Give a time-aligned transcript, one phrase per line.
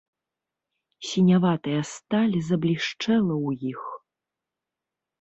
[1.09, 3.81] Сіняватая сталь заблішчэла ў іх.